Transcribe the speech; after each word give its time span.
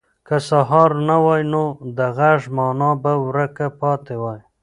که 0.27 0.35
سهار 0.49 0.91
نه 1.07 1.15
وای، 1.23 1.41
نو 1.51 1.65
د 1.97 1.99
غږ 2.17 2.41
مانا 2.55 2.91
به 3.03 3.13
ورکه 3.27 3.67
پاتې 3.81 4.15
وای. 4.21 4.39